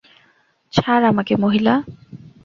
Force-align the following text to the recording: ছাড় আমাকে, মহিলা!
ছাড় 0.73 1.03
আমাকে, 1.11 1.33
মহিলা! 1.35 1.73